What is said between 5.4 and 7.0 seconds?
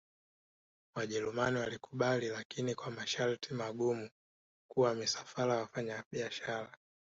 ya wafanya biashara